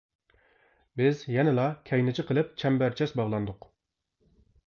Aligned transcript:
بىز 1.01 1.19
يەنىلا 1.33 1.65
كەينىچە 1.91 2.25
قىلىپ 2.31 2.49
چەمبەرچاس 2.63 3.13
باغلاندۇق. 3.21 3.71